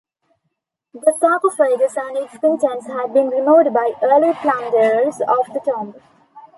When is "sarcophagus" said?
1.19-1.95